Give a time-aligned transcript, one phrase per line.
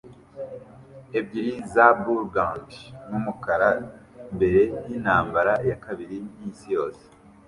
[1.19, 2.77] ebyiri za burgundy
[3.09, 3.69] numukara
[4.35, 7.03] mbere yintambara ya kabiri yisi yose